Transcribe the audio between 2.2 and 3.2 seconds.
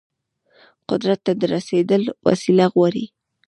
وسيله غواړي.